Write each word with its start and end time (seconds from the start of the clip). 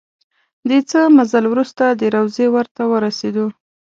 د 0.69 0.71
څه 0.89 0.99
مزل 1.17 1.45
وروسته 1.49 1.85
د 1.89 2.01
روضې 2.15 2.47
ور 2.53 2.67
ته 2.75 2.83
ورسېدو. 2.91 3.45